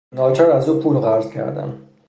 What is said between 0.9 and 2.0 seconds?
قرض کردن